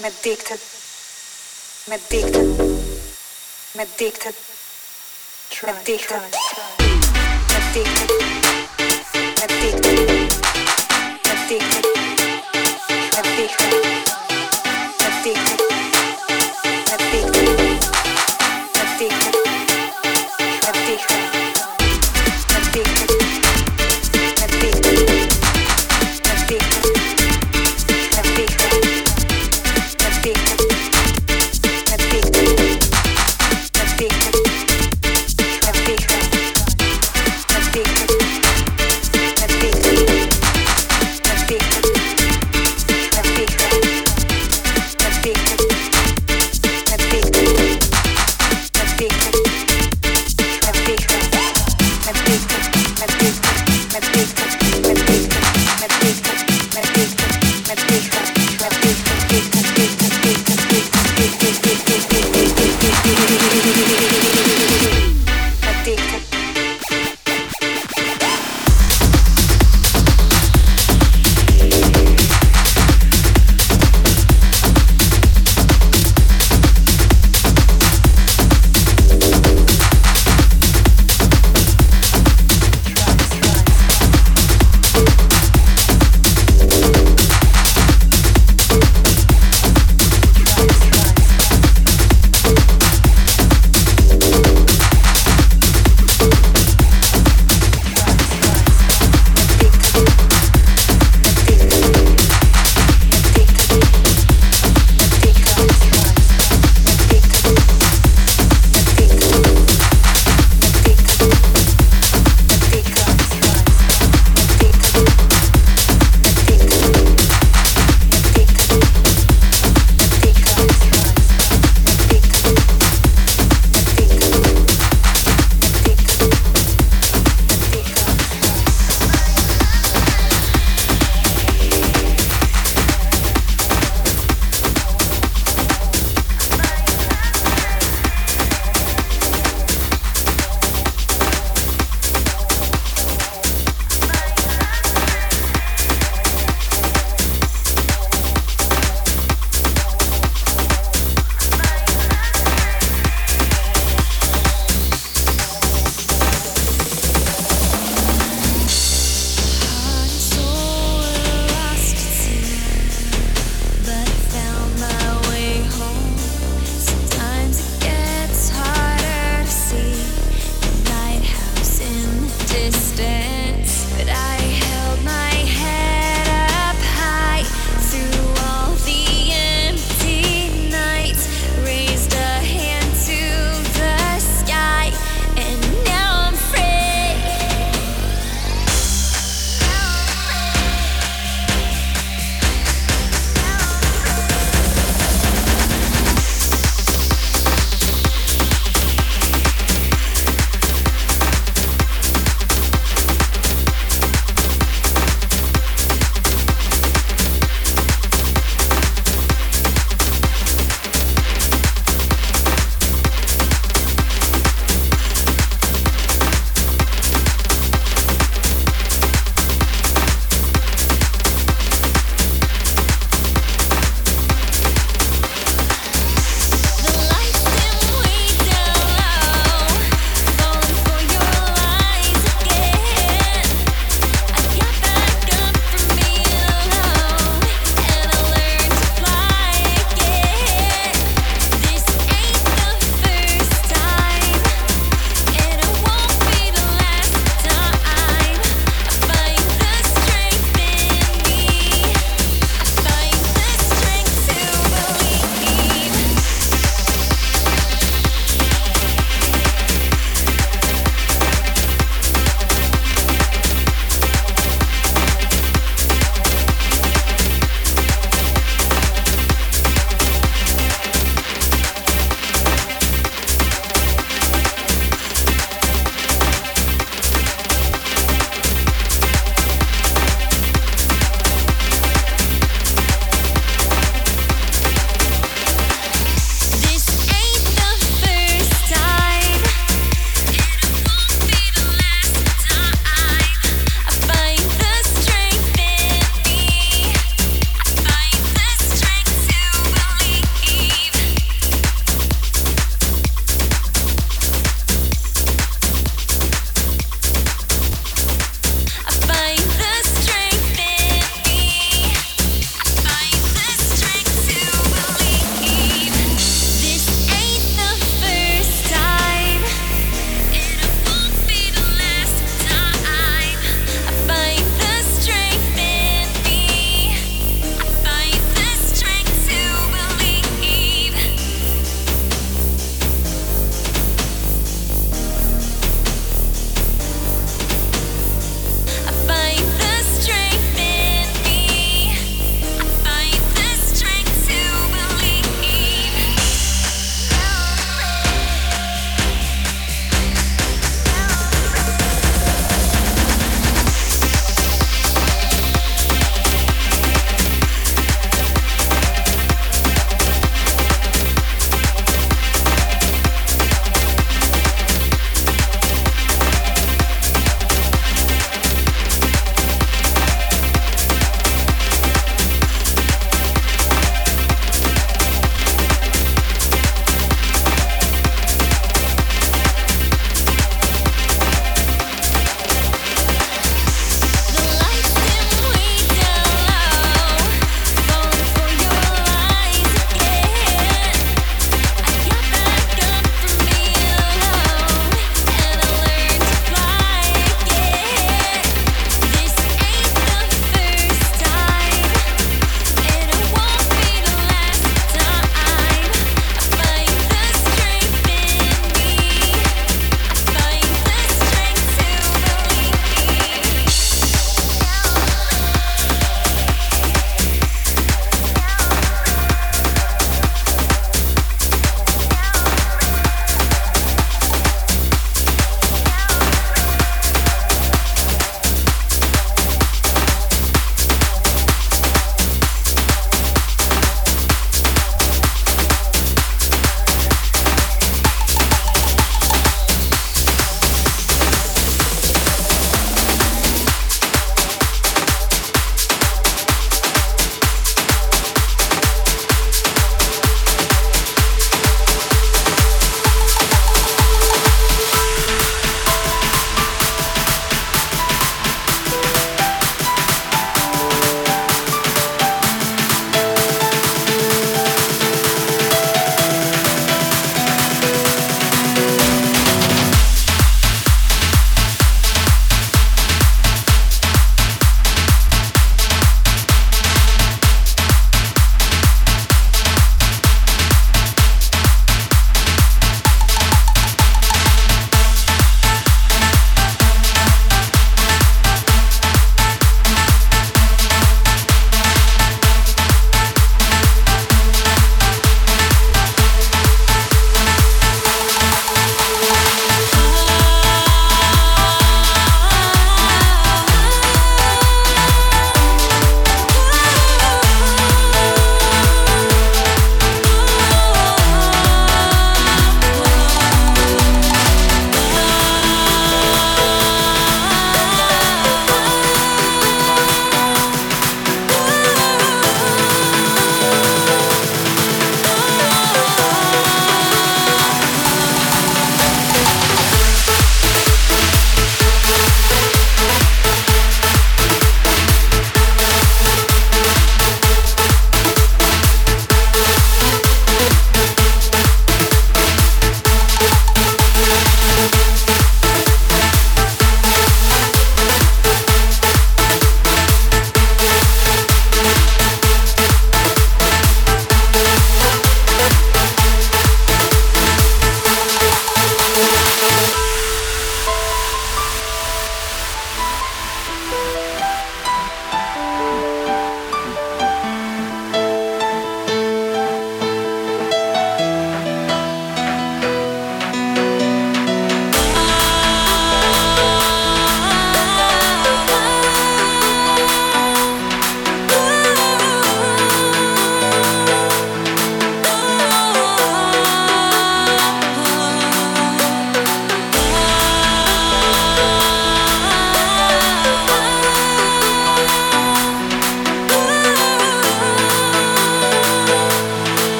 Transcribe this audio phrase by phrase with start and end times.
[0.00, 0.60] I'm addicted.
[1.86, 2.46] I'm addicted.
[3.74, 4.34] I'm addicted.
[5.50, 6.08] Try, addicted.
[6.08, 6.78] Try, try.
[7.58, 8.10] Addicted.
[9.44, 9.98] Addicted.
[11.28, 11.84] Addicted.
[11.84, 11.84] Addicted.
[13.18, 13.72] Addicted.
[15.04, 15.67] Addicted.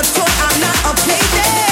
[0.00, 1.69] Cause I'm not a payday.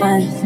[0.00, 0.39] Both